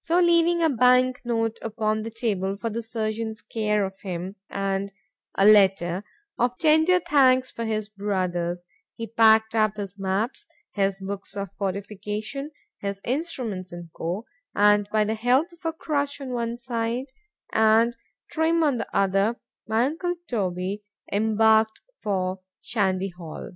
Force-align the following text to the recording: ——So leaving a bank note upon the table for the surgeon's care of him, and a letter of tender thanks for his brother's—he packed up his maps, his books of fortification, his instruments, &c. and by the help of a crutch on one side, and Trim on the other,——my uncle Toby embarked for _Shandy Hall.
——So 0.00 0.18
leaving 0.18 0.60
a 0.60 0.68
bank 0.68 1.20
note 1.24 1.60
upon 1.62 2.02
the 2.02 2.10
table 2.10 2.56
for 2.56 2.68
the 2.68 2.82
surgeon's 2.82 3.42
care 3.42 3.84
of 3.86 4.00
him, 4.00 4.34
and 4.50 4.92
a 5.38 5.46
letter 5.46 6.02
of 6.36 6.58
tender 6.58 6.98
thanks 6.98 7.48
for 7.52 7.64
his 7.64 7.88
brother's—he 7.88 9.06
packed 9.06 9.54
up 9.54 9.76
his 9.76 9.96
maps, 9.96 10.48
his 10.74 10.98
books 10.98 11.36
of 11.36 11.52
fortification, 11.56 12.50
his 12.80 13.00
instruments, 13.04 13.70
&c. 13.70 13.76
and 14.56 14.88
by 14.90 15.04
the 15.04 15.14
help 15.14 15.46
of 15.52 15.64
a 15.64 15.72
crutch 15.72 16.20
on 16.20 16.30
one 16.32 16.56
side, 16.58 17.06
and 17.52 17.96
Trim 18.32 18.64
on 18.64 18.78
the 18.78 18.88
other,——my 18.92 19.84
uncle 19.84 20.16
Toby 20.26 20.82
embarked 21.12 21.80
for 22.02 22.40
_Shandy 22.64 23.12
Hall. 23.12 23.52